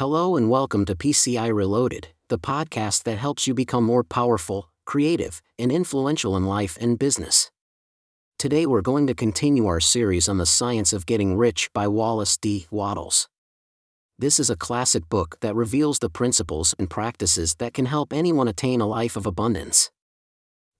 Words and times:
Hello 0.00 0.34
and 0.34 0.48
welcome 0.48 0.86
to 0.86 0.94
PCI 0.94 1.52
Reloaded, 1.52 2.08
the 2.28 2.38
podcast 2.38 3.02
that 3.02 3.18
helps 3.18 3.46
you 3.46 3.52
become 3.52 3.84
more 3.84 4.02
powerful, 4.02 4.70
creative, 4.86 5.42
and 5.58 5.70
influential 5.70 6.38
in 6.38 6.46
life 6.46 6.78
and 6.80 6.98
business. 6.98 7.50
Today 8.38 8.64
we're 8.64 8.80
going 8.80 9.06
to 9.08 9.14
continue 9.14 9.66
our 9.66 9.78
series 9.78 10.26
on 10.26 10.38
the 10.38 10.46
science 10.46 10.94
of 10.94 11.04
getting 11.04 11.36
rich 11.36 11.68
by 11.74 11.86
Wallace 11.86 12.38
D. 12.38 12.66
Wattles. 12.70 13.28
This 14.18 14.40
is 14.40 14.48
a 14.48 14.56
classic 14.56 15.06
book 15.10 15.36
that 15.42 15.54
reveals 15.54 15.98
the 15.98 16.08
principles 16.08 16.74
and 16.78 16.88
practices 16.88 17.56
that 17.56 17.74
can 17.74 17.84
help 17.84 18.10
anyone 18.10 18.48
attain 18.48 18.80
a 18.80 18.86
life 18.86 19.16
of 19.16 19.26
abundance. 19.26 19.90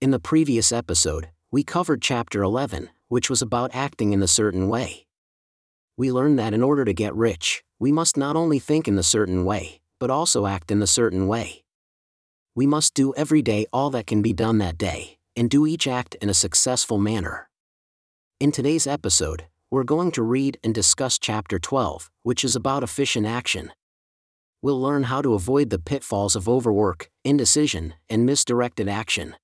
In 0.00 0.12
the 0.12 0.18
previous 0.18 0.72
episode, 0.72 1.28
we 1.50 1.62
covered 1.62 2.00
chapter 2.00 2.42
11, 2.42 2.88
which 3.08 3.28
was 3.28 3.42
about 3.42 3.74
acting 3.74 4.14
in 4.14 4.22
a 4.22 4.26
certain 4.26 4.66
way. 4.66 5.04
We 6.00 6.10
learn 6.10 6.36
that 6.36 6.54
in 6.54 6.62
order 6.62 6.86
to 6.86 6.94
get 6.94 7.14
rich, 7.14 7.62
we 7.78 7.92
must 7.92 8.16
not 8.16 8.34
only 8.34 8.58
think 8.58 8.88
in 8.88 8.96
the 8.96 9.02
certain 9.02 9.44
way, 9.44 9.82
but 9.98 10.08
also 10.08 10.46
act 10.46 10.70
in 10.70 10.78
the 10.78 10.86
certain 10.86 11.28
way. 11.28 11.62
We 12.54 12.66
must 12.66 12.94
do 12.94 13.12
every 13.16 13.42
day 13.42 13.66
all 13.70 13.90
that 13.90 14.06
can 14.06 14.22
be 14.22 14.32
done 14.32 14.56
that 14.56 14.78
day, 14.78 15.18
and 15.36 15.50
do 15.50 15.66
each 15.66 15.86
act 15.86 16.14
in 16.22 16.30
a 16.30 16.32
successful 16.32 16.96
manner. 16.96 17.50
In 18.40 18.50
today's 18.50 18.86
episode, 18.86 19.44
we're 19.70 19.84
going 19.84 20.10
to 20.12 20.22
read 20.22 20.58
and 20.64 20.74
discuss 20.74 21.18
Chapter 21.18 21.58
12, 21.58 22.10
which 22.22 22.44
is 22.44 22.56
about 22.56 22.82
efficient 22.82 23.26
action. 23.26 23.70
We'll 24.62 24.80
learn 24.80 25.02
how 25.02 25.20
to 25.20 25.34
avoid 25.34 25.68
the 25.68 25.78
pitfalls 25.78 26.34
of 26.34 26.48
overwork, 26.48 27.10
indecision, 27.26 27.92
and 28.08 28.24
misdirected 28.24 28.88
action. 28.88 29.36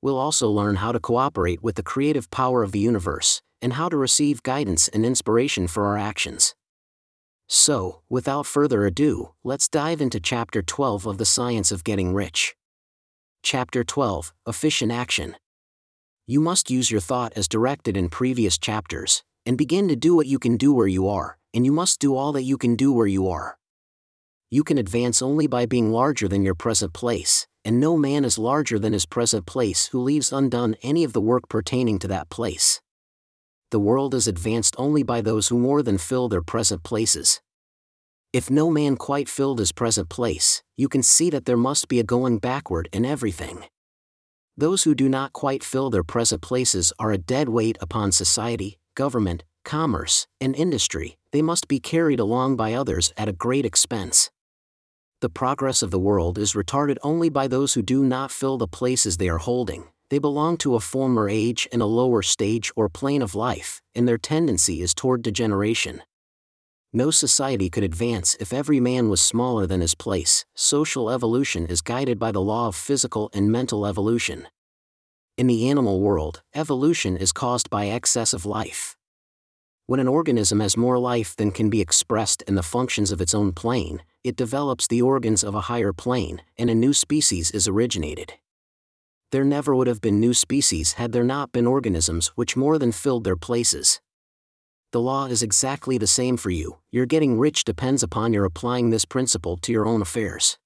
We'll 0.00 0.16
also 0.16 0.48
learn 0.48 0.76
how 0.76 0.92
to 0.92 1.00
cooperate 1.00 1.62
with 1.62 1.74
the 1.74 1.82
creative 1.82 2.30
power 2.30 2.62
of 2.62 2.72
the 2.72 2.78
universe, 2.78 3.42
and 3.66 3.72
how 3.72 3.88
to 3.88 3.96
receive 3.96 4.44
guidance 4.44 4.86
and 4.86 5.04
inspiration 5.04 5.66
for 5.66 5.86
our 5.86 5.98
actions. 5.98 6.54
So, 7.48 8.02
without 8.08 8.46
further 8.46 8.86
ado, 8.86 9.32
let's 9.42 9.68
dive 9.68 10.00
into 10.00 10.20
Chapter 10.20 10.62
12 10.62 11.04
of 11.04 11.18
The 11.18 11.24
Science 11.24 11.72
of 11.72 11.82
Getting 11.82 12.14
Rich. 12.14 12.54
Chapter 13.42 13.82
12 13.82 14.32
Efficient 14.46 14.92
Action. 14.92 15.34
You 16.28 16.40
must 16.40 16.70
use 16.70 16.92
your 16.92 17.00
thought 17.00 17.32
as 17.34 17.48
directed 17.48 17.96
in 17.96 18.08
previous 18.08 18.56
chapters, 18.56 19.24
and 19.44 19.58
begin 19.58 19.88
to 19.88 19.96
do 19.96 20.14
what 20.14 20.28
you 20.28 20.38
can 20.38 20.56
do 20.56 20.72
where 20.72 20.86
you 20.86 21.08
are, 21.08 21.36
and 21.52 21.66
you 21.66 21.72
must 21.72 21.98
do 21.98 22.14
all 22.14 22.30
that 22.34 22.44
you 22.44 22.56
can 22.56 22.76
do 22.76 22.92
where 22.92 23.08
you 23.08 23.28
are. 23.28 23.58
You 24.48 24.62
can 24.62 24.78
advance 24.78 25.20
only 25.20 25.48
by 25.48 25.66
being 25.66 25.90
larger 25.90 26.28
than 26.28 26.44
your 26.44 26.54
present 26.54 26.92
place, 26.92 27.48
and 27.64 27.80
no 27.80 27.96
man 27.96 28.24
is 28.24 28.38
larger 28.38 28.78
than 28.78 28.92
his 28.92 29.06
present 29.06 29.44
place 29.44 29.86
who 29.86 30.00
leaves 30.00 30.32
undone 30.32 30.76
any 30.84 31.02
of 31.02 31.12
the 31.12 31.20
work 31.20 31.48
pertaining 31.48 31.98
to 31.98 32.06
that 32.06 32.30
place 32.30 32.80
the 33.70 33.80
world 33.80 34.14
is 34.14 34.28
advanced 34.28 34.76
only 34.78 35.02
by 35.02 35.20
those 35.20 35.48
who 35.48 35.58
more 35.58 35.82
than 35.82 35.98
fill 35.98 36.28
their 36.28 36.42
present 36.42 36.84
places. 36.84 37.40
If 38.32 38.50
no 38.50 38.70
man 38.70 38.96
quite 38.96 39.28
filled 39.28 39.58
his 39.58 39.72
present 39.72 40.08
place, 40.08 40.62
you 40.76 40.88
can 40.88 41.02
see 41.02 41.30
that 41.30 41.46
there 41.46 41.56
must 41.56 41.88
be 41.88 41.98
a 41.98 42.04
going 42.04 42.38
backward 42.38 42.88
in 42.92 43.04
everything. 43.04 43.64
Those 44.56 44.84
who 44.84 44.94
do 44.94 45.08
not 45.08 45.32
quite 45.32 45.64
fill 45.64 45.90
their 45.90 46.04
present 46.04 46.42
places 46.42 46.92
are 46.98 47.12
a 47.12 47.18
dead 47.18 47.48
weight 47.48 47.76
upon 47.80 48.12
society, 48.12 48.78
government, 48.94 49.42
commerce, 49.64 50.26
and 50.40 50.54
industry, 50.54 51.16
they 51.32 51.42
must 51.42 51.66
be 51.66 51.80
carried 51.80 52.20
along 52.20 52.56
by 52.56 52.72
others 52.72 53.12
at 53.16 53.28
a 53.28 53.32
great 53.32 53.66
expense. 53.66 54.30
The 55.20 55.28
progress 55.28 55.82
of 55.82 55.90
the 55.90 55.98
world 55.98 56.38
is 56.38 56.52
retarded 56.52 56.98
only 57.02 57.30
by 57.30 57.48
those 57.48 57.74
who 57.74 57.82
do 57.82 58.04
not 58.04 58.30
fill 58.30 58.58
the 58.58 58.68
places 58.68 59.16
they 59.16 59.28
are 59.28 59.38
holding 59.38 59.88
they 60.08 60.18
belong 60.18 60.56
to 60.58 60.74
a 60.74 60.80
former 60.80 61.28
age 61.28 61.68
and 61.72 61.82
a 61.82 61.86
lower 61.86 62.22
stage 62.22 62.70
or 62.76 62.88
plane 62.88 63.22
of 63.22 63.34
life, 63.34 63.82
and 63.94 64.06
their 64.06 64.18
tendency 64.18 64.80
is 64.80 64.94
toward 64.94 65.22
degeneration. 65.22 66.02
No 66.92 67.10
society 67.10 67.68
could 67.68 67.82
advance 67.82 68.36
if 68.38 68.52
every 68.52 68.80
man 68.80 69.08
was 69.08 69.20
smaller 69.20 69.66
than 69.66 69.80
his 69.80 69.94
place. 69.94 70.44
Social 70.54 71.10
evolution 71.10 71.66
is 71.66 71.82
guided 71.82 72.18
by 72.18 72.30
the 72.30 72.40
law 72.40 72.68
of 72.68 72.76
physical 72.76 73.28
and 73.34 73.50
mental 73.50 73.84
evolution. 73.84 74.46
In 75.36 75.48
the 75.48 75.68
animal 75.68 76.00
world, 76.00 76.42
evolution 76.54 77.16
is 77.16 77.32
caused 77.32 77.68
by 77.68 77.88
excess 77.88 78.32
of 78.32 78.46
life. 78.46 78.96
When 79.86 80.00
an 80.00 80.08
organism 80.08 80.60
has 80.60 80.76
more 80.76 80.98
life 80.98 81.36
than 81.36 81.50
can 81.50 81.68
be 81.68 81.80
expressed 81.80 82.42
in 82.42 82.54
the 82.54 82.62
functions 82.62 83.10
of 83.10 83.20
its 83.20 83.34
own 83.34 83.52
plane, 83.52 84.02
it 84.24 84.36
develops 84.36 84.86
the 84.86 85.02
organs 85.02 85.44
of 85.44 85.54
a 85.54 85.62
higher 85.62 85.92
plane, 85.92 86.42
and 86.56 86.70
a 86.70 86.74
new 86.74 86.92
species 86.92 87.50
is 87.50 87.68
originated 87.68 88.34
there 89.32 89.44
never 89.44 89.74
would 89.74 89.86
have 89.86 90.00
been 90.00 90.20
new 90.20 90.32
species 90.32 90.94
had 90.94 91.12
there 91.12 91.24
not 91.24 91.52
been 91.52 91.66
organisms 91.66 92.28
which 92.36 92.56
more 92.56 92.78
than 92.78 92.92
filled 92.92 93.24
their 93.24 93.36
places. 93.36 94.00
The 94.92 95.00
law 95.00 95.26
is 95.26 95.42
exactly 95.42 95.98
the 95.98 96.06
same 96.06 96.36
for 96.36 96.50
you, 96.50 96.78
your 96.90 97.06
getting 97.06 97.38
rich 97.38 97.64
depends 97.64 98.02
upon 98.02 98.32
your 98.32 98.44
applying 98.44 98.90
this 98.90 99.04
principle 99.04 99.56
to 99.58 99.72
your 99.72 99.86
own 99.86 100.00
affairs. 100.00 100.58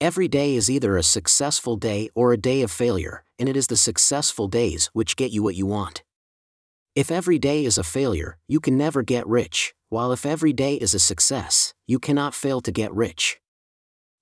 Every 0.00 0.28
day 0.28 0.54
is 0.54 0.70
either 0.70 0.96
a 0.96 1.02
successful 1.02 1.76
day 1.76 2.08
or 2.14 2.32
a 2.32 2.36
day 2.36 2.62
of 2.62 2.70
failure, 2.70 3.24
and 3.38 3.48
it 3.48 3.56
is 3.56 3.68
the 3.68 3.76
successful 3.76 4.48
days 4.48 4.90
which 4.92 5.16
get 5.16 5.32
you 5.32 5.42
what 5.42 5.54
you 5.56 5.66
want. 5.66 6.02
If 6.94 7.10
every 7.10 7.38
day 7.38 7.64
is 7.64 7.78
a 7.78 7.84
failure, 7.84 8.38
you 8.48 8.60
can 8.60 8.76
never 8.76 9.02
get 9.02 9.26
rich, 9.26 9.74
while 9.88 10.12
if 10.12 10.26
every 10.26 10.52
day 10.52 10.74
is 10.74 10.94
a 10.94 10.98
success, 10.98 11.74
you 11.86 11.98
cannot 11.98 12.34
fail 12.34 12.60
to 12.60 12.72
get 12.72 12.92
rich. 12.92 13.40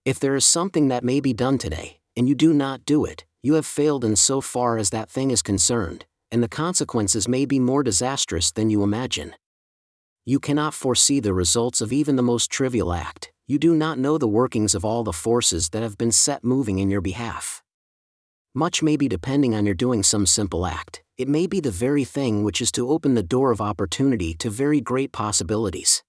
If 0.04 0.20
there 0.20 0.36
is 0.36 0.44
something 0.44 0.88
that 0.88 1.04
may 1.04 1.20
be 1.20 1.32
done 1.32 1.58
today, 1.58 2.00
and 2.16 2.28
you 2.28 2.34
do 2.34 2.52
not 2.52 2.84
do 2.84 3.04
it, 3.04 3.24
you 3.46 3.54
have 3.54 3.64
failed 3.64 4.04
in 4.04 4.16
so 4.16 4.40
far 4.40 4.76
as 4.76 4.90
that 4.90 5.08
thing 5.08 5.30
is 5.30 5.40
concerned, 5.40 6.04
and 6.32 6.42
the 6.42 6.48
consequences 6.48 7.28
may 7.28 7.44
be 7.46 7.60
more 7.60 7.84
disastrous 7.84 8.50
than 8.50 8.70
you 8.70 8.82
imagine. 8.82 9.32
You 10.24 10.40
cannot 10.40 10.74
foresee 10.74 11.20
the 11.20 11.32
results 11.32 11.80
of 11.80 11.92
even 11.92 12.16
the 12.16 12.24
most 12.24 12.50
trivial 12.50 12.92
act, 12.92 13.30
you 13.46 13.60
do 13.60 13.76
not 13.76 14.00
know 14.00 14.18
the 14.18 14.26
workings 14.26 14.74
of 14.74 14.84
all 14.84 15.04
the 15.04 15.12
forces 15.12 15.68
that 15.68 15.84
have 15.84 15.96
been 15.96 16.10
set 16.10 16.42
moving 16.42 16.80
in 16.80 16.90
your 16.90 17.00
behalf. 17.00 17.62
Much 18.52 18.82
may 18.82 18.96
be 18.96 19.06
depending 19.06 19.54
on 19.54 19.64
your 19.64 19.76
doing 19.76 20.02
some 20.02 20.26
simple 20.26 20.66
act, 20.66 21.04
it 21.16 21.28
may 21.28 21.46
be 21.46 21.60
the 21.60 21.70
very 21.70 22.02
thing 22.02 22.42
which 22.42 22.60
is 22.60 22.72
to 22.72 22.90
open 22.90 23.14
the 23.14 23.22
door 23.22 23.52
of 23.52 23.60
opportunity 23.60 24.34
to 24.34 24.50
very 24.50 24.80
great 24.80 25.12
possibilities. 25.12 26.02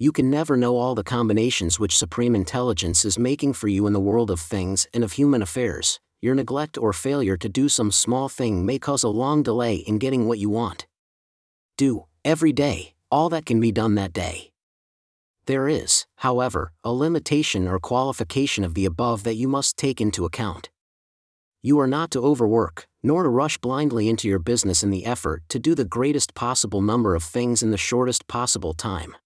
You 0.00 0.10
can 0.10 0.28
never 0.28 0.56
know 0.56 0.76
all 0.78 0.96
the 0.96 1.04
combinations 1.04 1.78
which 1.78 1.96
Supreme 1.96 2.34
Intelligence 2.34 3.04
is 3.04 3.20
making 3.20 3.52
for 3.52 3.68
you 3.68 3.86
in 3.86 3.92
the 3.92 4.00
world 4.00 4.32
of 4.32 4.40
things 4.40 4.88
and 4.92 5.04
of 5.04 5.12
human 5.12 5.42
affairs, 5.42 6.00
your 6.22 6.34
neglect 6.34 6.76
or 6.76 6.92
failure 6.92 7.36
to 7.36 7.48
do 7.48 7.68
some 7.68 7.90
small 7.90 8.28
thing 8.28 8.66
may 8.66 8.78
cause 8.78 9.02
a 9.02 9.08
long 9.08 9.42
delay 9.42 9.76
in 9.76 9.98
getting 9.98 10.28
what 10.28 10.38
you 10.38 10.50
want. 10.50 10.86
Do, 11.78 12.04
every 12.24 12.52
day, 12.52 12.94
all 13.10 13.30
that 13.30 13.46
can 13.46 13.58
be 13.58 13.72
done 13.72 13.94
that 13.94 14.12
day. 14.12 14.52
There 15.46 15.66
is, 15.66 16.06
however, 16.16 16.72
a 16.84 16.92
limitation 16.92 17.66
or 17.66 17.78
qualification 17.78 18.64
of 18.64 18.74
the 18.74 18.84
above 18.84 19.24
that 19.24 19.36
you 19.36 19.48
must 19.48 19.78
take 19.78 20.00
into 20.00 20.26
account. 20.26 20.68
You 21.62 21.80
are 21.80 21.86
not 21.86 22.10
to 22.12 22.20
overwork, 22.20 22.86
nor 23.02 23.22
to 23.22 23.28
rush 23.30 23.56
blindly 23.58 24.08
into 24.08 24.28
your 24.28 24.38
business 24.38 24.82
in 24.82 24.90
the 24.90 25.06
effort 25.06 25.42
to 25.48 25.58
do 25.58 25.74
the 25.74 25.84
greatest 25.86 26.34
possible 26.34 26.82
number 26.82 27.14
of 27.14 27.22
things 27.22 27.62
in 27.62 27.70
the 27.70 27.78
shortest 27.78 28.26
possible 28.26 28.74
time. 28.74 29.16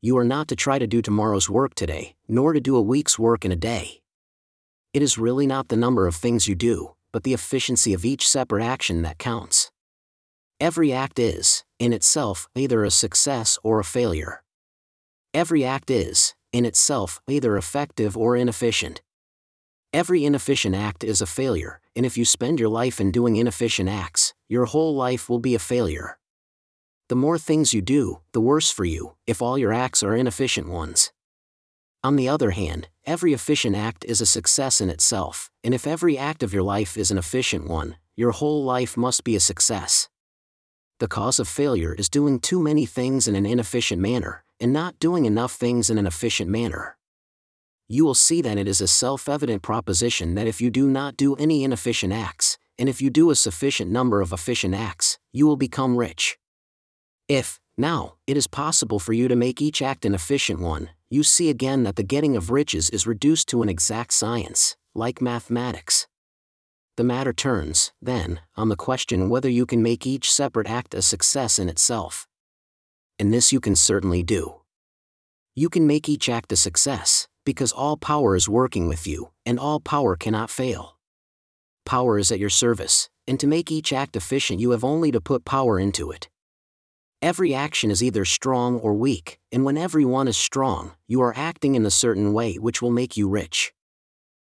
You 0.00 0.16
are 0.18 0.24
not 0.24 0.46
to 0.48 0.56
try 0.56 0.78
to 0.78 0.86
do 0.86 1.02
tomorrow's 1.02 1.50
work 1.50 1.74
today, 1.74 2.14
nor 2.28 2.52
to 2.52 2.60
do 2.60 2.76
a 2.76 2.82
week's 2.82 3.18
work 3.18 3.44
in 3.44 3.50
a 3.50 3.56
day 3.56 4.02
it 4.94 5.02
is 5.02 5.18
really 5.18 5.46
not 5.46 5.68
the 5.68 5.76
number 5.76 6.06
of 6.06 6.14
things 6.14 6.46
you 6.46 6.54
do, 6.54 6.94
but 7.12 7.24
the 7.24 7.34
efficiency 7.34 7.92
of 7.92 8.04
each 8.04 8.28
separate 8.28 8.62
action 8.62 9.02
that 9.02 9.18
counts. 9.18 9.72
Every 10.60 10.92
act 10.92 11.18
is, 11.18 11.64
in 11.80 11.92
itself, 11.92 12.46
either 12.54 12.84
a 12.84 12.92
success 12.92 13.58
or 13.64 13.80
a 13.80 13.84
failure. 13.84 14.44
Every 15.34 15.64
act 15.64 15.90
is, 15.90 16.36
in 16.52 16.64
itself, 16.64 17.20
either 17.26 17.56
effective 17.56 18.16
or 18.16 18.36
inefficient. 18.36 19.02
Every 19.92 20.24
inefficient 20.24 20.76
act 20.76 21.02
is 21.02 21.20
a 21.20 21.26
failure, 21.26 21.80
and 21.96 22.06
if 22.06 22.16
you 22.16 22.24
spend 22.24 22.60
your 22.60 22.68
life 22.68 23.00
in 23.00 23.10
doing 23.10 23.34
inefficient 23.34 23.88
acts, 23.88 24.32
your 24.48 24.66
whole 24.66 24.94
life 24.94 25.28
will 25.28 25.40
be 25.40 25.56
a 25.56 25.58
failure. 25.58 26.18
The 27.08 27.16
more 27.16 27.38
things 27.38 27.74
you 27.74 27.82
do, 27.82 28.20
the 28.32 28.40
worse 28.40 28.70
for 28.70 28.84
you, 28.84 29.16
if 29.26 29.42
all 29.42 29.58
your 29.58 29.72
acts 29.72 30.04
are 30.04 30.14
inefficient 30.14 30.68
ones. 30.68 31.12
On 32.04 32.16
the 32.16 32.28
other 32.28 32.50
hand, 32.50 32.88
every 33.06 33.32
efficient 33.32 33.74
act 33.74 34.04
is 34.04 34.20
a 34.20 34.26
success 34.26 34.78
in 34.82 34.90
itself, 34.90 35.50
and 35.64 35.72
if 35.72 35.86
every 35.86 36.18
act 36.18 36.42
of 36.42 36.52
your 36.52 36.62
life 36.62 36.98
is 36.98 37.10
an 37.10 37.16
efficient 37.16 37.66
one, 37.66 37.96
your 38.14 38.32
whole 38.32 38.62
life 38.62 38.94
must 38.94 39.24
be 39.24 39.34
a 39.34 39.40
success. 39.40 40.10
The 41.00 41.08
cause 41.08 41.40
of 41.40 41.48
failure 41.48 41.94
is 41.94 42.10
doing 42.10 42.40
too 42.40 42.62
many 42.62 42.84
things 42.84 43.26
in 43.26 43.34
an 43.34 43.46
inefficient 43.46 44.02
manner, 44.02 44.44
and 44.60 44.70
not 44.70 44.98
doing 44.98 45.24
enough 45.24 45.54
things 45.54 45.88
in 45.88 45.96
an 45.96 46.06
efficient 46.06 46.50
manner. 46.50 46.98
You 47.88 48.04
will 48.04 48.14
see 48.14 48.42
that 48.42 48.58
it 48.58 48.68
is 48.68 48.82
a 48.82 48.86
self 48.86 49.26
evident 49.26 49.62
proposition 49.62 50.34
that 50.34 50.46
if 50.46 50.60
you 50.60 50.68
do 50.70 50.90
not 50.90 51.16
do 51.16 51.34
any 51.36 51.64
inefficient 51.64 52.12
acts, 52.12 52.58
and 52.78 52.86
if 52.86 53.00
you 53.00 53.08
do 53.08 53.30
a 53.30 53.34
sufficient 53.34 53.90
number 53.90 54.20
of 54.20 54.30
efficient 54.30 54.74
acts, 54.74 55.18
you 55.32 55.46
will 55.46 55.56
become 55.56 55.96
rich. 55.96 56.36
If, 57.28 57.60
now, 57.78 58.16
it 58.26 58.36
is 58.36 58.46
possible 58.46 58.98
for 58.98 59.14
you 59.14 59.26
to 59.26 59.36
make 59.36 59.62
each 59.62 59.80
act 59.80 60.04
an 60.04 60.14
efficient 60.14 60.60
one, 60.60 60.90
you 61.14 61.22
see 61.22 61.48
again 61.48 61.84
that 61.84 61.94
the 61.94 62.02
getting 62.02 62.36
of 62.36 62.50
riches 62.50 62.90
is 62.90 63.06
reduced 63.06 63.48
to 63.48 63.62
an 63.62 63.68
exact 63.68 64.12
science, 64.12 64.76
like 64.94 65.22
mathematics. 65.22 66.08
The 66.96 67.04
matter 67.04 67.32
turns, 67.32 67.92
then, 68.02 68.40
on 68.56 68.68
the 68.68 68.76
question 68.76 69.28
whether 69.28 69.48
you 69.48 69.64
can 69.64 69.80
make 69.82 70.06
each 70.06 70.30
separate 70.30 70.68
act 70.68 70.92
a 70.92 71.02
success 71.02 71.58
in 71.58 71.68
itself. 71.68 72.26
And 73.18 73.32
this 73.32 73.52
you 73.52 73.60
can 73.60 73.76
certainly 73.76 74.24
do. 74.24 74.62
You 75.54 75.68
can 75.68 75.86
make 75.86 76.08
each 76.08 76.28
act 76.28 76.50
a 76.50 76.56
success, 76.56 77.28
because 77.44 77.70
all 77.70 77.96
power 77.96 78.34
is 78.34 78.48
working 78.48 78.88
with 78.88 79.06
you, 79.06 79.30
and 79.46 79.58
all 79.58 79.78
power 79.78 80.16
cannot 80.16 80.50
fail. 80.50 80.98
Power 81.86 82.18
is 82.18 82.32
at 82.32 82.40
your 82.40 82.50
service, 82.50 83.08
and 83.28 83.38
to 83.38 83.46
make 83.46 83.70
each 83.70 83.92
act 83.92 84.16
efficient, 84.16 84.58
you 84.58 84.70
have 84.70 84.82
only 84.82 85.12
to 85.12 85.20
put 85.20 85.44
power 85.44 85.78
into 85.78 86.10
it. 86.10 86.28
Every 87.24 87.54
action 87.54 87.90
is 87.90 88.02
either 88.02 88.26
strong 88.26 88.78
or 88.78 88.92
weak, 88.92 89.38
and 89.50 89.64
when 89.64 89.78
every 89.78 90.04
one 90.04 90.28
is 90.28 90.36
strong, 90.36 90.92
you 91.08 91.22
are 91.22 91.32
acting 91.34 91.74
in 91.74 91.86
a 91.86 91.90
certain 91.90 92.34
way 92.34 92.56
which 92.56 92.82
will 92.82 92.90
make 92.90 93.16
you 93.16 93.30
rich. 93.30 93.72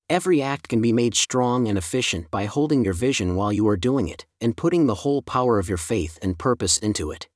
Every 0.10 0.42
act 0.42 0.70
can 0.70 0.82
be 0.82 0.94
made 0.94 1.14
strong 1.14 1.68
and 1.68 1.78
efficient 1.78 2.32
by 2.32 2.46
holding 2.46 2.86
your 2.86 2.94
vision 2.94 3.36
while 3.36 3.52
you 3.52 3.68
are 3.68 3.76
doing 3.76 4.08
it, 4.08 4.26
and 4.40 4.56
putting 4.56 4.88
the 4.88 5.04
whole 5.04 5.22
power 5.22 5.60
of 5.60 5.68
your 5.68 5.78
faith 5.78 6.18
and 6.22 6.40
purpose 6.40 6.78
into 6.78 7.12
it. 7.12 7.28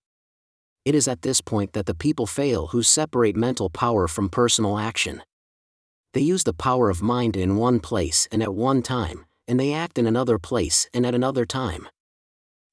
It 0.85 0.95
is 0.95 1.05
at 1.05 1.21
this 1.21 1.41
point 1.41 1.73
that 1.73 1.85
the 1.85 1.93
people 1.93 2.27
fail 2.27 2.67
who 2.67 2.81
separate 2.81 3.35
mental 3.35 3.69
power 3.69 4.07
from 4.07 4.29
personal 4.29 4.79
action. 4.79 5.21
They 6.13 6.21
use 6.21 6.45
the 6.45 6.53
power 6.53 6.89
of 6.89 7.01
mind 7.01 7.35
in 7.35 7.57
one 7.57 7.81
place 7.81 8.25
and 8.31 8.41
at 8.41 8.55
one 8.55 8.81
time, 8.81 9.25
and 9.49 9.59
they 9.59 9.73
act 9.73 9.97
in 9.97 10.07
another 10.07 10.39
place 10.39 10.87
and 10.93 11.05
at 11.05 11.13
another 11.13 11.45
time 11.45 11.89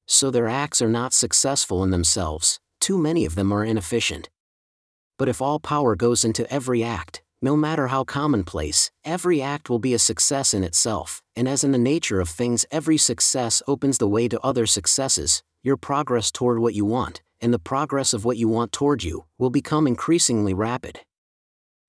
so 0.07 0.29
their 0.29 0.47
acts 0.47 0.81
are 0.81 0.89
not 0.89 1.13
successful 1.13 1.83
in 1.83 1.91
themselves, 1.91 2.59
too 2.79 2.97
many 2.97 3.25
of 3.25 3.35
them 3.35 3.51
are 3.51 3.63
inefficient. 3.63 4.29
But 5.17 5.29
if 5.29 5.41
all 5.41 5.59
power 5.59 5.95
goes 5.95 6.25
into 6.25 6.51
every 6.51 6.83
act, 6.83 7.21
no 7.41 7.55
matter 7.55 7.87
how 7.87 8.03
commonplace, 8.03 8.89
every 9.03 9.41
act 9.41 9.69
will 9.69 9.79
be 9.79 9.93
a 9.93 9.99
success 9.99 10.53
in 10.53 10.63
itself, 10.63 11.21
and 11.35 11.47
as 11.47 11.63
in 11.63 11.71
the 11.71 11.77
nature 11.77 12.19
of 12.19 12.29
things, 12.29 12.65
every 12.71 12.97
success 12.97 13.61
opens 13.67 13.97
the 13.97 14.07
way 14.07 14.27
to 14.27 14.39
other 14.41 14.65
successes, 14.65 15.43
your 15.61 15.77
progress 15.77 16.31
toward 16.31 16.59
what 16.59 16.73
you 16.73 16.85
want, 16.85 17.21
and 17.41 17.53
the 17.53 17.59
progress 17.59 18.13
of 18.13 18.25
what 18.25 18.37
you 18.37 18.47
want 18.47 18.71
toward 18.71 19.03
you, 19.03 19.25
will 19.37 19.49
become 19.49 19.87
increasingly 19.87 20.53
rapid. 20.53 21.01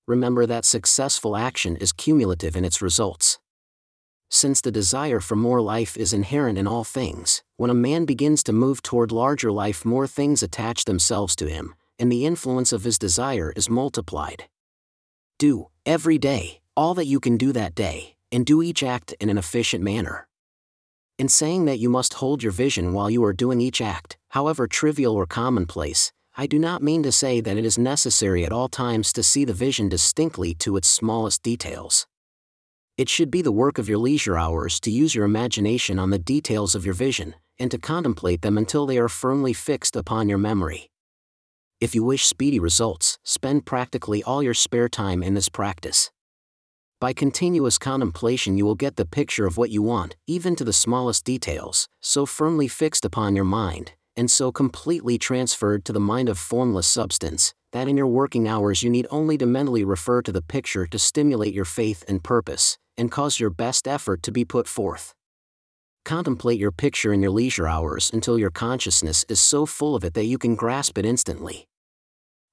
Remember 0.07 0.45
that 0.45 0.65
successful 0.65 1.37
action 1.37 1.77
is 1.77 1.93
cumulative 1.93 2.57
in 2.57 2.65
its 2.65 2.83
results 2.83 3.39
since 4.35 4.61
the 4.61 4.73
desire 4.73 5.21
for 5.21 5.37
more 5.37 5.61
life 5.61 5.97
is 5.97 6.13
inherent 6.13 6.59
in 6.59 6.67
all 6.67 6.85
things, 6.85 7.43
when 7.57 7.71
a 7.71 7.75
man 7.75 8.05
begins 8.05 8.43
to 8.43 8.53
move 8.53 8.83
toward 8.83 9.13
larger 9.13 9.53
life, 9.53 9.85
more 9.85 10.07
things 10.07 10.43
attach 10.43 10.85
themselves 10.85 11.37
to 11.37 11.47
him, 11.47 11.75
and 11.99 12.11
the 12.11 12.27
influence 12.27 12.73
of 12.73 12.85
his 12.85 12.99
desire 12.99 13.53
is 13.55 13.71
multiplied. 13.71 14.45
Do, 15.39 15.69
every 15.87 16.19
day, 16.19 16.61
all 16.77 16.95
that 16.95 17.07
you 17.07 17.21
can 17.21 17.37
do 17.37 17.53
that 17.53 17.75
day, 17.75 18.17
and 18.33 18.45
do 18.45 18.63
each 18.63 18.83
act 18.83 19.13
in 19.21 19.29
an 19.31 19.39
efficient 19.39 19.85
manner. 19.85 20.27
In 21.17 21.29
saying 21.29 21.67
that 21.67 21.79
you 21.79 21.89
must 21.89 22.15
hold 22.15 22.43
your 22.43 22.51
vision 22.51 22.93
while 22.93 23.09
you 23.09 23.23
are 23.25 23.33
doing 23.33 23.61
each 23.61 23.81
act, 23.81 24.17
however 24.31 24.67
trivial 24.67 25.15
or 25.15 25.27
commonplace, 25.27 26.13
I 26.37 26.49
do 26.49 26.59
not 26.59 26.83
mean 26.83 27.05
to 27.05 27.13
say 27.13 27.41
that 27.41 27.57
it 27.57 27.65
is 27.65 27.79
necessary 27.79 28.45
at 28.45 28.51
all 28.51 28.69
times 28.69 29.13
to 29.13 29.23
see 29.23 29.45
the 29.45 29.53
vision 29.53 29.89
distinctly 29.89 30.55
to 30.55 30.77
its 30.77 30.89
smallest 30.89 31.45
details. 31.45 32.09
It 32.96 33.08
should 33.08 33.29
be 33.29 33.43
the 33.43 33.50
work 33.50 33.79
of 33.79 33.88
your 33.88 33.99
leisure 33.99 34.38
hours 34.38 34.79
to 34.81 34.91
use 34.91 35.17
your 35.17 35.25
imagination 35.25 35.99
on 35.99 36.11
the 36.11 36.19
details 36.19 36.76
of 36.76 36.85
your 36.85 36.94
vision, 36.94 37.35
and 37.58 37.69
to 37.73 37.79
contemplate 37.79 38.43
them 38.43 38.56
until 38.56 38.87
they 38.87 38.99
are 38.99 39.08
firmly 39.08 39.52
fixed 39.52 39.96
upon 39.96 40.29
your 40.29 40.38
memory. 40.38 40.91
If 41.81 41.96
you 41.96 42.05
wish 42.05 42.25
speedy 42.25 42.61
results, 42.61 43.19
spend 43.25 43.67
practically 43.67 44.23
all 44.23 44.44
your 44.44 44.55
spare 44.55 44.88
time 44.88 45.25
in 45.25 45.35
this 45.35 45.49
practice. 45.49 46.12
By 47.00 47.12
continuous 47.12 47.79
contemplation, 47.79 48.56
you 48.56 48.64
will 48.64 48.76
get 48.76 48.94
the 48.94 49.05
picture 49.05 49.44
of 49.44 49.56
what 49.56 49.70
you 49.70 49.82
want, 49.82 50.14
even 50.29 50.55
to 50.55 50.62
the 50.62 50.73
smallest 50.73 51.25
details, 51.25 51.88
so 52.00 52.25
firmly 52.25 52.69
fixed 52.69 53.05
upon 53.05 53.35
your 53.35 53.44
mind, 53.44 53.94
and 54.17 54.31
so 54.31 54.52
completely 54.52 55.19
transferred 55.19 55.85
to 55.85 55.93
the 55.93 55.99
mind 55.99 56.29
of 56.29 56.38
formless 56.38 56.87
substance, 56.87 57.55
that 57.73 57.88
in 57.88 57.96
your 57.96 58.06
working 58.06 58.46
hours 58.46 58.85
you 58.85 58.88
need 58.88 59.08
only 59.11 59.37
to 59.37 59.46
mentally 59.46 59.82
refer 59.82 60.23
to 60.23 60.31
the 60.31 60.41
picture 60.41 60.87
to 60.87 60.96
stimulate 60.96 61.52
your 61.52 61.64
faith 61.64 62.05
and 62.06 62.23
purpose, 62.23 62.79
and 62.96 63.11
cause 63.11 63.41
your 63.41 63.50
best 63.50 63.87
effort 63.88 64.23
to 64.23 64.32
be 64.32 64.44
put 64.44 64.67
forth. 64.69 65.14
Contemplate 66.05 66.61
your 66.61 66.70
picture 66.70 67.12
in 67.12 67.23
your 67.23 67.31
leisure 67.31 67.67
hours 67.67 68.11
until 68.12 68.38
your 68.38 68.50
consciousness 68.50 69.25
is 69.29 69.41
so 69.41 69.64
full 69.64 69.96
of 69.96 70.05
it 70.05 70.14
that 70.14 70.26
you 70.26 70.37
can 70.37 70.55
grasp 70.55 70.99
it 70.99 71.06
instantly. 71.06 71.67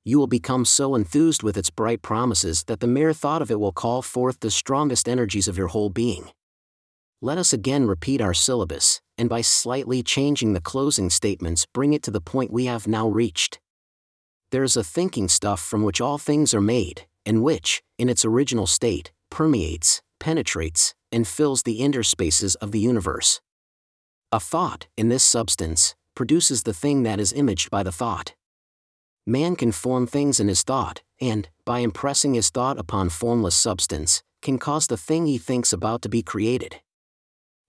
You 0.03 0.17
will 0.17 0.27
become 0.27 0.65
so 0.65 0.95
enthused 0.95 1.43
with 1.43 1.57
its 1.57 1.69
bright 1.69 2.01
promises 2.01 2.63
that 2.63 2.79
the 2.79 2.87
mere 2.87 3.13
thought 3.13 3.41
of 3.41 3.51
it 3.51 3.59
will 3.59 3.71
call 3.71 4.01
forth 4.01 4.39
the 4.39 4.49
strongest 4.49 5.07
energies 5.07 5.47
of 5.47 5.57
your 5.57 5.67
whole 5.67 5.89
being. 5.89 6.29
Let 7.21 7.37
us 7.37 7.53
again 7.53 7.85
repeat 7.85 8.19
our 8.19 8.33
syllabus, 8.33 8.99
and 9.15 9.29
by 9.29 9.41
slightly 9.41 10.01
changing 10.01 10.53
the 10.53 10.61
closing 10.61 11.11
statements, 11.11 11.67
bring 11.67 11.93
it 11.93 12.01
to 12.03 12.11
the 12.11 12.19
point 12.19 12.51
we 12.51 12.65
have 12.65 12.87
now 12.87 13.07
reached. 13.07 13.59
There 14.49 14.63
is 14.63 14.75
a 14.75 14.83
thinking 14.83 15.27
stuff 15.27 15.61
from 15.61 15.83
which 15.83 16.01
all 16.01 16.17
things 16.17 16.53
are 16.55 16.61
made, 16.61 17.05
and 17.23 17.43
which, 17.43 17.83
in 17.99 18.09
its 18.09 18.25
original 18.25 18.65
state, 18.65 19.11
permeates, 19.29 20.01
penetrates, 20.21 20.93
and 21.11 21.27
fills 21.27 21.63
the 21.63 21.81
interspaces 21.81 22.55
of 22.61 22.71
the 22.71 22.79
universe. 22.79 23.41
A 24.31 24.39
thought, 24.39 24.87
in 24.95 25.09
this 25.09 25.23
substance, 25.23 25.93
produces 26.15 26.63
the 26.63 26.73
thing 26.73 27.03
that 27.03 27.19
is 27.19 27.33
imaged 27.33 27.69
by 27.69 27.83
the 27.83 27.91
thought. 27.91 28.33
Man 29.25 29.57
can 29.57 29.73
form 29.73 30.07
things 30.07 30.39
in 30.39 30.47
his 30.47 30.63
thought, 30.63 31.01
and, 31.19 31.49
by 31.65 31.79
impressing 31.79 32.33
his 32.35 32.49
thought 32.49 32.79
upon 32.79 33.09
formless 33.09 33.55
substance, 33.55 34.23
can 34.41 34.57
cause 34.57 34.87
the 34.87 34.97
thing 34.97 35.25
he 35.25 35.37
thinks 35.37 35.73
about 35.73 36.01
to 36.03 36.09
be 36.09 36.23
created. 36.23 36.81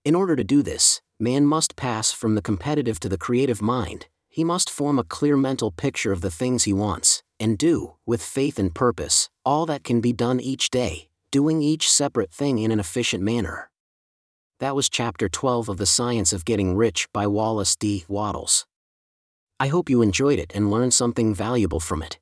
In 0.04 0.14
order 0.14 0.36
to 0.36 0.44
do 0.44 0.62
this, 0.62 1.00
man 1.18 1.46
must 1.46 1.74
pass 1.76 2.12
from 2.12 2.34
the 2.34 2.42
competitive 2.42 3.00
to 3.00 3.08
the 3.08 3.18
creative 3.18 3.60
mind, 3.60 4.06
he 4.28 4.44
must 4.44 4.70
form 4.70 4.98
a 4.98 5.04
clear 5.04 5.36
mental 5.36 5.70
picture 5.70 6.12
of 6.12 6.20
the 6.20 6.30
things 6.30 6.64
he 6.64 6.72
wants, 6.72 7.22
and 7.38 7.58
do, 7.58 7.94
with 8.06 8.22
faith 8.22 8.58
and 8.58 8.74
purpose, 8.74 9.28
all 9.44 9.66
that 9.66 9.84
can 9.84 10.00
be 10.00 10.12
done 10.12 10.40
each 10.40 10.70
day, 10.70 11.08
doing 11.32 11.62
each 11.62 11.90
separate 11.90 12.30
thing 12.30 12.58
in 12.58 12.70
an 12.70 12.78
efficient 12.78 13.24
manner. 13.24 13.70
That 14.60 14.76
was 14.76 14.90
Chapter 14.90 15.30
12 15.30 15.70
of 15.70 15.78
The 15.78 15.86
Science 15.86 16.34
of 16.34 16.44
Getting 16.44 16.76
Rich 16.76 17.08
by 17.10 17.26
Wallace 17.26 17.74
D. 17.74 18.04
Wattles. 18.06 18.66
I 19.58 19.68
hope 19.68 19.88
you 19.88 20.02
enjoyed 20.02 20.38
it 20.38 20.52
and 20.54 20.70
learned 20.70 20.92
something 20.92 21.34
valuable 21.34 21.80
from 21.80 22.02
it. 22.02 22.20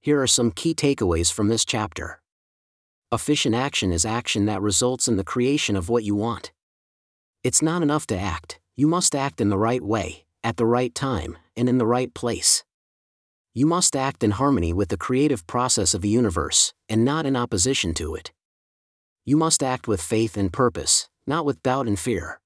Here 0.00 0.22
are 0.22 0.28
some 0.28 0.52
key 0.52 0.72
takeaways 0.72 1.32
from 1.32 1.48
this 1.48 1.64
chapter. 1.64 2.20
Efficient 3.10 3.56
action 3.56 3.90
is 3.90 4.06
action 4.06 4.46
that 4.46 4.62
results 4.62 5.08
in 5.08 5.16
the 5.16 5.24
creation 5.24 5.74
of 5.74 5.88
what 5.88 6.04
you 6.04 6.14
want. 6.14 6.52
It's 7.42 7.60
not 7.60 7.82
enough 7.82 8.06
to 8.06 8.16
act, 8.16 8.60
you 8.76 8.86
must 8.86 9.16
act 9.16 9.40
in 9.40 9.48
the 9.48 9.58
right 9.58 9.82
way, 9.82 10.26
at 10.44 10.58
the 10.58 10.66
right 10.66 10.94
time, 10.94 11.38
and 11.56 11.68
in 11.68 11.78
the 11.78 11.86
right 11.86 12.14
place 12.14 12.62
you 13.54 13.66
must 13.66 13.94
act 13.94 14.24
in 14.24 14.30
harmony 14.30 14.72
with 14.72 14.88
the 14.88 14.96
creative 14.96 15.46
process 15.46 15.92
of 15.92 16.00
the 16.00 16.08
universe, 16.08 16.72
and 16.88 17.04
not 17.04 17.26
in 17.26 17.36
opposition 17.36 17.92
to 17.92 18.14
it. 18.14 18.32
You 19.26 19.36
must 19.36 19.62
act 19.62 19.86
with 19.86 20.00
faith 20.00 20.38
and 20.38 20.50
purpose, 20.50 21.10
not 21.26 21.44
with 21.44 21.62
doubt 21.62 21.86
and 21.86 21.98
fear. 21.98 22.40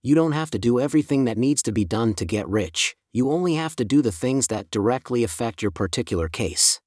You 0.00 0.14
don't 0.14 0.32
have 0.32 0.50
to 0.52 0.60
do 0.60 0.78
everything 0.78 1.24
that 1.24 1.38
needs 1.38 1.60
to 1.62 1.72
be 1.72 1.84
done 1.84 2.14
to 2.14 2.24
get 2.24 2.48
rich, 2.48 2.94
you 3.12 3.30
only 3.30 3.54
have 3.56 3.74
to 3.76 3.84
do 3.84 4.00
the 4.00 4.12
things 4.12 4.46
that 4.46 4.70
directly 4.70 5.24
affect 5.24 5.60
your 5.60 5.72
particular 5.72 6.28
case. 6.28 6.80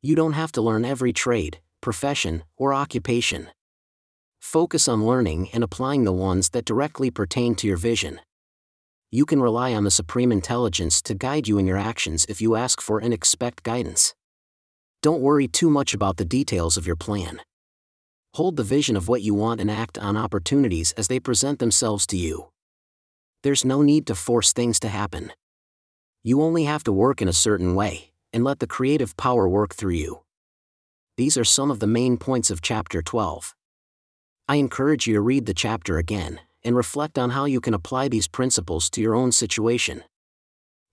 You 0.00 0.14
don't 0.14 0.32
have 0.34 0.52
to 0.52 0.62
learn 0.62 0.84
every 0.84 1.12
trade, 1.12 1.58
profession, 1.80 2.44
or 2.56 2.72
occupation. 2.72 3.48
Focus 4.38 4.86
on 4.86 5.04
learning 5.04 5.50
and 5.52 5.64
applying 5.64 6.04
the 6.04 6.12
ones 6.12 6.50
that 6.50 6.64
directly 6.64 7.10
pertain 7.10 7.56
to 7.56 7.66
your 7.66 7.76
vision 7.76 8.20
you 9.14 9.24
can 9.24 9.40
rely 9.40 9.72
on 9.72 9.84
the 9.84 9.92
Supreme 9.92 10.32
Intelligence 10.32 11.00
to 11.00 11.14
guide 11.14 11.46
you 11.46 11.56
in 11.56 11.68
your 11.68 11.76
actions 11.76 12.26
if 12.28 12.40
you 12.40 12.56
ask 12.56 12.80
for 12.80 12.98
and 12.98 13.14
expect 13.14 13.62
guidance. 13.62 14.12
Don't 15.02 15.20
worry 15.20 15.46
too 15.46 15.70
much 15.70 15.94
about 15.94 16.16
the 16.16 16.24
details 16.24 16.76
of 16.76 16.84
your 16.84 16.96
plan. 16.96 17.40
Hold 18.34 18.56
the 18.56 18.64
vision 18.64 18.96
of 18.96 19.06
what 19.06 19.22
you 19.22 19.32
want 19.32 19.60
and 19.60 19.70
act 19.70 19.96
on 19.98 20.16
opportunities 20.16 20.90
as 20.96 21.06
they 21.06 21.20
present 21.20 21.60
themselves 21.60 22.08
to 22.08 22.16
you. 22.16 22.48
There's 23.44 23.64
no 23.64 23.82
need 23.82 24.04
to 24.08 24.16
force 24.16 24.52
things 24.52 24.80
to 24.80 24.88
happen. 24.88 25.30
You 26.24 26.42
only 26.42 26.64
have 26.64 26.82
to 26.82 26.92
work 26.92 27.22
in 27.22 27.28
a 27.28 27.32
certain 27.32 27.76
way, 27.76 28.10
and 28.32 28.42
let 28.42 28.58
the 28.58 28.66
creative 28.66 29.16
power 29.16 29.48
work 29.48 29.76
through 29.76 29.92
you. 29.92 30.22
These 31.16 31.38
are 31.38 31.44
some 31.44 31.70
of 31.70 31.78
the 31.78 31.86
main 31.86 32.16
points 32.16 32.50
of 32.50 32.62
Chapter 32.62 33.00
12. 33.00 33.54
I 34.48 34.56
encourage 34.56 35.06
you 35.06 35.14
to 35.14 35.20
read 35.20 35.46
the 35.46 35.54
chapter 35.54 35.98
again, 35.98 36.40
and 36.64 36.74
reflect 36.74 37.18
on 37.18 37.30
how 37.30 37.44
you 37.44 37.60
can 37.60 37.74
apply 37.74 38.08
these 38.08 38.26
principles 38.26 38.88
to 38.90 39.00
your 39.00 39.14
own 39.14 39.30
situation. 39.30 40.02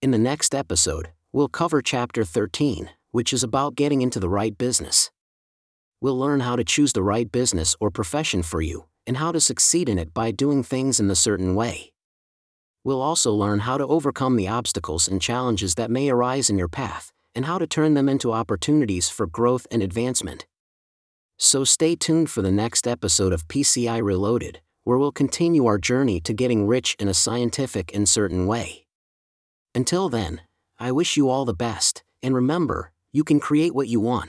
In 0.01 0.11
the 0.11 0.17
next 0.17 0.53
episode, 0.53 1.09
we'll 1.31 1.47
cover 1.47 1.81
Chapter 1.81 2.23
13, 2.23 2.89
which 3.11 3.31
is 3.31 3.43
about 3.43 3.75
getting 3.75 4.01
into 4.01 4.19
the 4.19 4.29
right 4.29 4.57
business. 4.57 5.11
We'll 6.01 6.17
learn 6.17 6.39
how 6.39 6.55
to 6.55 6.63
choose 6.63 6.93
the 6.93 7.03
right 7.03 7.31
business 7.31 7.75
or 7.79 7.91
profession 7.91 8.43
for 8.43 8.61
you, 8.61 8.85
and 9.05 9.17
how 9.17 9.31
to 9.31 9.39
succeed 9.39 9.87
in 9.87 9.99
it 9.99 10.13
by 10.13 10.31
doing 10.31 10.63
things 10.63 10.99
in 10.99 11.09
a 11.09 11.15
certain 11.15 11.55
way. 11.55 11.91
We'll 12.83 13.01
also 13.01 13.31
learn 13.31 13.59
how 13.59 13.77
to 13.77 13.85
overcome 13.85 14.35
the 14.35 14.47
obstacles 14.47 15.07
and 15.07 15.21
challenges 15.21 15.75
that 15.75 15.91
may 15.91 16.09
arise 16.09 16.49
in 16.49 16.57
your 16.57 16.67
path, 16.67 17.11
and 17.35 17.45
how 17.45 17.59
to 17.59 17.67
turn 17.67 17.93
them 17.93 18.09
into 18.09 18.33
opportunities 18.33 19.07
for 19.07 19.27
growth 19.27 19.67
and 19.69 19.83
advancement. 19.83 20.47
So 21.37 21.63
stay 21.63 21.95
tuned 21.95 22.29
for 22.29 22.41
the 22.41 22.51
next 22.51 22.87
episode 22.87 23.33
of 23.33 23.47
PCI 23.47 24.01
Reloaded, 24.01 24.61
where 24.83 24.97
we'll 24.97 25.11
continue 25.11 25.65
our 25.65 25.77
journey 25.77 26.19
to 26.21 26.33
getting 26.33 26.67
rich 26.67 26.95
in 26.99 27.07
a 27.07 27.13
scientific 27.13 27.93
and 27.95 28.07
certain 28.07 28.47
way. 28.47 28.85
Until 29.73 30.09
then, 30.09 30.41
I 30.79 30.91
wish 30.91 31.15
you 31.15 31.29
all 31.29 31.45
the 31.45 31.53
best, 31.53 32.03
and 32.21 32.35
remember, 32.35 32.91
you 33.11 33.23
can 33.23 33.39
create 33.39 33.73
what 33.73 33.87
you 33.87 33.99
want 33.99 34.19